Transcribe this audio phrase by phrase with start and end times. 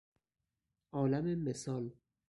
[0.93, 1.91] عالم مثال